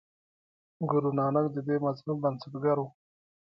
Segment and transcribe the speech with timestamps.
[0.89, 2.85] ګورو نانک د دې مذهب بنسټګر و.